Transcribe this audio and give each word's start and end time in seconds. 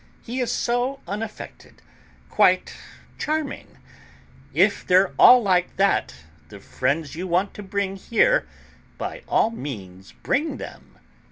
"He 0.23 0.39
is 0.39 0.51
so 0.51 0.99
unaffected, 1.07 1.83
quite 2.27 2.73
charming. 3.19 3.77
If 4.51 4.83
they're 4.83 5.13
all 5.19 5.43
like 5.43 5.75
that, 5.77 6.15
the 6.49 6.59
friends 6.59 7.13
you 7.15 7.27
want 7.27 7.53
to 7.53 7.61
bring 7.61 7.97
here, 7.97 8.47
by 8.97 9.21
all 9.27 9.51
means 9.51 10.13
bring 10.23 10.57
them." 10.57 10.97